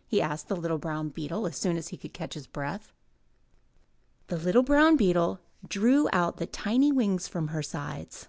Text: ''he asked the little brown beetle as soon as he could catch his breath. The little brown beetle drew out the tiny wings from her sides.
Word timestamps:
''he 0.06 0.20
asked 0.20 0.48
the 0.48 0.54
little 0.54 0.76
brown 0.76 1.08
beetle 1.08 1.46
as 1.46 1.56
soon 1.56 1.78
as 1.78 1.88
he 1.88 1.96
could 1.96 2.12
catch 2.12 2.34
his 2.34 2.46
breath. 2.46 2.92
The 4.26 4.36
little 4.36 4.62
brown 4.62 4.98
beetle 4.98 5.40
drew 5.66 6.10
out 6.12 6.36
the 6.36 6.44
tiny 6.44 6.92
wings 6.92 7.26
from 7.26 7.48
her 7.48 7.62
sides. 7.62 8.28